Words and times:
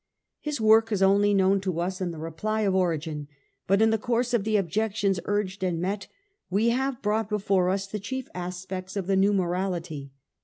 His 0.39 0.59
work 0.59 0.91
is 0.91 1.03
only 1.03 1.31
known 1.31 1.61
to 1.61 1.79
us 1.79 2.01
in 2.01 2.09
the 2.09 2.17
reply 2.17 2.61
of 2.61 2.73
Origen, 2.73 3.27
but 3.67 3.83
in 3.83 3.91
the 3.91 3.99
course 3.99 4.33
of 4.33 4.43
the 4.43 4.57
ob 4.57 4.67
jections 4.67 5.19
urged 5.25 5.63
and 5.63 5.79
met, 5.79 6.07
we 6.49 6.69
have 6.69 7.03
brought 7.03 7.29
before 7.29 7.69
us 7.69 7.85
the 7.85 7.99
chief 7.99 8.27
aspects 8.33 8.95
of 8.95 9.05
the 9.05 9.15
new 9.15 9.31
morality. 9.31 10.11